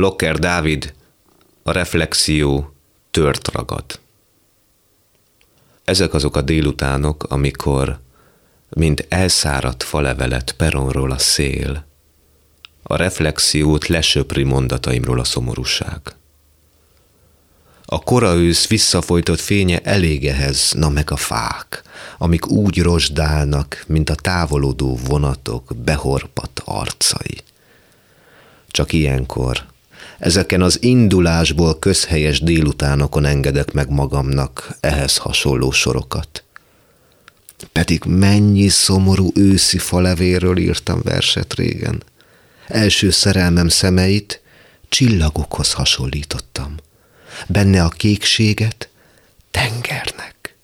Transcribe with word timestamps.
Locker 0.00 0.38
Dávid, 0.38 0.94
a 1.62 1.72
reflexió 1.72 2.74
tört 3.10 3.52
ragad. 3.52 3.84
Ezek 5.84 6.14
azok 6.14 6.36
a 6.36 6.40
délutánok, 6.40 7.24
amikor, 7.28 8.00
mint 8.68 9.06
elszáradt 9.08 9.82
falevelet 9.82 10.52
peronról 10.52 11.10
a 11.10 11.18
szél, 11.18 11.86
a 12.82 12.96
reflexiót 12.96 13.86
lesöpri 13.86 14.42
mondataimról 14.42 15.20
a 15.20 15.24
szomorúság. 15.24 16.00
A 17.84 17.98
kora 17.98 18.34
ősz 18.34 18.68
visszafolytott 18.68 19.40
fénye 19.40 19.78
elég 19.78 20.26
ehhez, 20.26 20.72
na 20.76 20.88
meg 20.88 21.10
a 21.10 21.16
fák, 21.16 21.82
amik 22.18 22.46
úgy 22.46 22.82
rozsdálnak, 22.82 23.84
mint 23.86 24.10
a 24.10 24.14
távolodó 24.14 24.96
vonatok 24.96 25.76
behorpat 25.76 26.62
arcai. 26.64 27.38
Csak 28.66 28.92
ilyenkor, 28.92 29.68
ezeken 30.18 30.62
az 30.62 30.82
indulásból 30.82 31.78
közhelyes 31.78 32.40
délutánokon 32.40 33.24
engedek 33.24 33.72
meg 33.72 33.90
magamnak 33.90 34.76
ehhez 34.80 35.16
hasonló 35.16 35.70
sorokat. 35.70 36.44
Pedig 37.72 38.04
mennyi 38.04 38.68
szomorú 38.68 39.30
őszi 39.34 39.78
falevéről 39.78 40.58
írtam 40.58 41.00
verset 41.02 41.54
régen. 41.54 42.02
Első 42.66 43.10
szerelmem 43.10 43.68
szemeit 43.68 44.40
csillagokhoz 44.88 45.72
hasonlítottam. 45.72 46.74
Benne 47.46 47.84
a 47.84 47.88
kékséget 47.88 48.88
tengernek. 49.50 50.56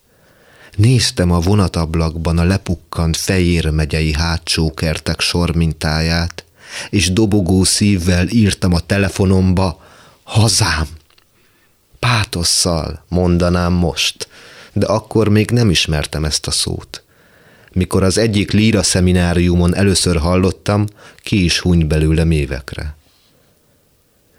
Néztem 0.77 1.31
a 1.31 1.41
vonatablakban 1.41 2.39
a 2.39 2.45
lepukkant 2.45 3.17
Fejér 3.17 3.71
megyei 3.71 4.13
hátsó 4.13 4.75
kertek 4.75 5.21
sormintáját, 5.21 6.45
és 6.91 7.13
dobogó 7.13 7.65
szívvel 7.65 8.29
írtam 8.29 8.73
a 8.73 8.81
telefonomba, 8.81 9.85
hazám. 10.23 10.87
Pátosszal 11.99 13.05
mondanám 13.09 13.73
most, 13.73 14.29
de 14.73 14.87
akkor 14.87 15.29
még 15.29 15.51
nem 15.51 15.71
ismertem 15.71 16.25
ezt 16.25 16.47
a 16.47 16.51
szót. 16.51 17.05
Mikor 17.73 18.03
az 18.03 18.19
egyik 18.19 18.51
líra 18.51 18.83
szemináriumon 18.83 19.75
először 19.75 20.17
hallottam, 20.17 20.87
ki 21.17 21.45
is 21.45 21.59
huny 21.59 21.87
belőlem 21.87 22.31
évekre. 22.31 22.97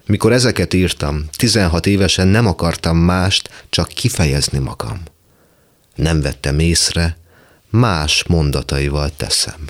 Mikor 0.06 0.32
ezeket 0.32 0.74
írtam, 0.74 1.26
16 1.38 1.86
évesen 1.86 2.28
nem 2.28 2.48
akartam 2.48 2.98
mást, 2.98 3.66
csak 3.70 3.88
kifejezni 3.88 4.60
magam. 4.60 5.02
Nem 5.96 6.22
vettem 6.22 6.60
észre, 6.60 7.18
más 7.70 8.24
mondataival 8.28 9.12
teszem. 9.18 9.68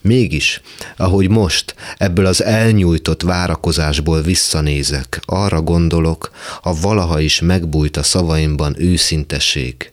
Mégis, 0.00 0.60
ahogy 0.96 1.28
most 1.28 1.74
ebből 1.96 2.26
az 2.26 2.42
elnyújtott 2.42 3.22
várakozásból 3.22 4.22
visszanézek, 4.22 5.20
arra 5.24 5.62
gondolok, 5.62 6.30
a 6.62 6.80
valaha 6.80 7.20
is 7.20 7.40
megbújt 7.40 7.96
a 7.96 8.02
szavaimban 8.02 8.74
őszinteség, 8.78 9.92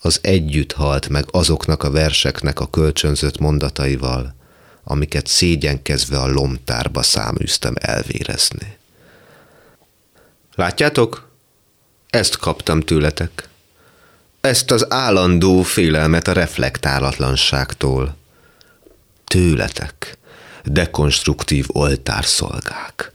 az 0.00 0.18
együtt 0.22 0.72
halt 0.72 1.08
meg 1.08 1.24
azoknak 1.30 1.82
a 1.82 1.90
verseknek 1.90 2.60
a 2.60 2.70
kölcsönzött 2.70 3.38
mondataival, 3.38 4.34
amiket 4.84 5.26
szégyenkezve 5.26 6.18
a 6.18 6.26
lomtárba 6.26 7.02
száműztem 7.02 7.74
elvérezni. 7.80 8.76
Látjátok? 10.54 11.28
Ezt 12.10 12.36
kaptam 12.36 12.80
tőletek. 12.80 13.48
Ezt 14.40 14.70
az 14.70 14.86
állandó 14.88 15.62
félelmet 15.62 16.28
a 16.28 16.32
reflektálatlanságtól 16.32 18.16
tőletek, 19.36 20.18
dekonstruktív 20.64 21.66
oltárszolgák, 21.68 23.12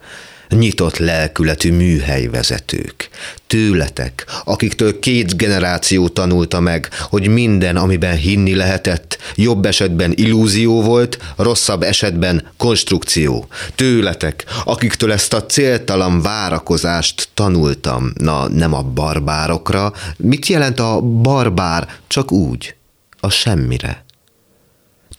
nyitott 0.49 0.97
lelkületű 0.97 1.71
műhelyvezetők, 1.71 3.09
tőletek, 3.47 4.25
akiktől 4.43 4.99
két 4.99 5.37
generáció 5.37 6.07
tanulta 6.07 6.59
meg, 6.59 6.89
hogy 7.09 7.27
minden, 7.27 7.75
amiben 7.75 8.15
hinni 8.15 8.55
lehetett, 8.55 9.17
jobb 9.35 9.65
esetben 9.65 10.13
illúzió 10.15 10.81
volt, 10.81 11.17
rosszabb 11.37 11.83
esetben 11.83 12.47
konstrukció. 12.57 13.47
Tőletek, 13.75 14.45
akiktől 14.65 15.11
ezt 15.11 15.33
a 15.33 15.45
céltalan 15.45 16.21
várakozást 16.21 17.29
tanultam, 17.33 18.11
na 18.15 18.47
nem 18.47 18.73
a 18.73 18.81
barbárokra. 18.81 19.93
Mit 20.17 20.47
jelent 20.47 20.79
a 20.79 21.01
barbár? 21.01 21.87
Csak 22.07 22.31
úgy, 22.31 22.75
a 23.19 23.29
semmire 23.29 24.03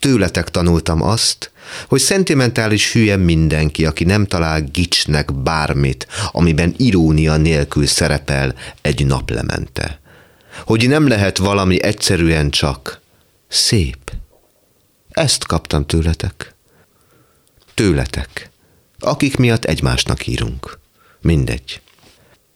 tőletek 0.03 0.51
tanultam 0.51 1.03
azt, 1.03 1.51
hogy 1.89 2.01
szentimentális 2.01 2.93
hülye 2.93 3.17
mindenki, 3.17 3.87
aki 3.87 4.05
nem 4.05 4.27
talál 4.27 4.61
gicsnek 4.61 5.35
bármit, 5.35 6.07
amiben 6.33 6.75
irónia 6.77 7.37
nélkül 7.37 7.87
szerepel 7.87 8.55
egy 8.81 9.07
naplemente. 9.07 10.01
Hogy 10.65 10.89
nem 10.89 11.09
lehet 11.09 11.39
valami 11.39 11.83
egyszerűen 11.83 12.51
csak 12.51 13.01
szép. 13.49 14.13
Ezt 15.11 15.47
kaptam 15.47 15.87
tőletek. 15.87 16.55
Tőletek, 17.75 18.51
akik 18.99 19.37
miatt 19.37 19.65
egymásnak 19.65 20.27
írunk. 20.27 20.79
Mindegy. 21.21 21.81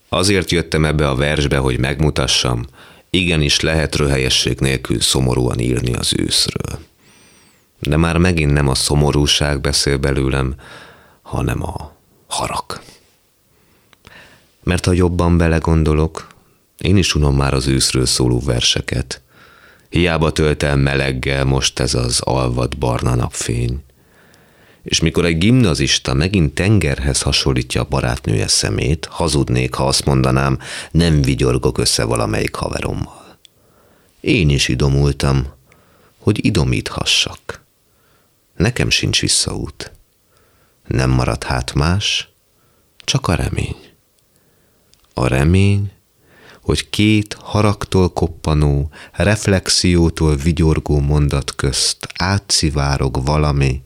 Azért 0.09 0.51
jöttem 0.51 0.85
ebbe 0.85 1.09
a 1.09 1.15
versbe, 1.15 1.57
hogy 1.57 1.79
megmutassam, 1.79 2.65
igenis 3.11 3.61
lehet 3.61 3.97
röhelyesség 3.97 4.59
nélkül 4.59 5.01
szomorúan 5.01 5.59
írni 5.59 5.93
az 5.95 6.13
őszről. 6.17 6.79
De 7.79 7.97
már 7.97 8.17
megint 8.17 8.53
nem 8.53 8.69
a 8.69 8.75
szomorúság 8.75 9.61
beszél 9.61 9.97
belőlem, 9.97 10.55
hanem 11.23 11.63
a 11.63 11.93
harag. 12.27 12.81
Mert 14.63 14.85
ha 14.85 14.93
jobban 14.93 15.37
belegondolok, 15.37 16.27
én 16.79 16.97
is 16.97 17.15
unom 17.15 17.37
már 17.37 17.55
az 17.55 17.67
őszről 17.67 18.07
szóló 18.07 18.41
verseket. 18.41 19.21
Hiába 19.89 20.33
tölt 20.33 20.63
el 20.63 20.77
meleggel 20.77 21.45
most 21.45 21.79
ez 21.81 21.95
az 21.95 22.21
alvad 22.21 22.77
barna 22.79 23.15
napfény. 23.15 23.85
És 24.83 25.01
mikor 25.01 25.25
egy 25.25 25.39
gimnazista 25.39 26.15
megint 26.15 26.55
tengerhez 26.55 27.23
hasonlítja 27.23 27.81
a 27.81 27.87
barátnője 27.89 28.49
szemét, 28.49 29.09
hazudnék, 29.11 29.75
ha 29.75 29.87
azt 29.87 30.05
mondanám, 30.05 30.59
nem 30.91 31.23
vigyorgok 31.23 31.79
össze 31.79 32.05
valamelyik 32.05 32.55
haverommal. 32.55 33.39
Én 34.21 34.49
is 34.49 34.69
idomultam, 34.69 35.47
hogy 36.19 36.45
idomíthassak. 36.45 37.66
Nekem 38.57 38.91
sincs 38.91 39.21
visszaút. 39.21 39.93
Nem 40.87 41.11
marad 41.11 41.45
hát 41.45 41.75
más, 41.75 42.29
csak 43.05 43.29
a 43.29 43.35
remény. 43.35 43.77
A 45.15 45.27
remény, 45.27 45.91
hogy 46.63 46.91
két 46.91 47.37
haragtól 47.41 48.13
koppanó, 48.13 48.91
reflexiótól 49.13 50.37
vigyorgó 50.37 51.01
mondat 51.01 51.55
közt 51.55 52.09
átszivárog 52.17 53.25
valami 53.25 53.83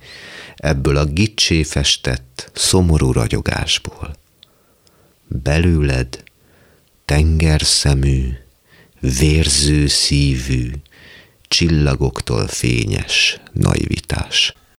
ebből 0.57 0.97
a 0.97 1.05
gicsé 1.05 1.63
festett, 1.63 2.51
szomorú 2.55 3.13
ragyogásból. 3.13 4.17
Belőled 5.27 6.23
tengerszemű, 7.05 8.29
vérző 9.01 9.87
szívű, 9.87 10.71
csillagoktól 11.49 12.49
fényes 12.49 13.41
naivitás. 13.53 14.55